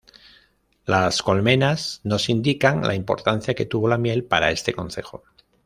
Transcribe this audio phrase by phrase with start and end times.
[0.87, 5.21] Las colmenas nos indican la importancia que tuvo la miel para este concejo.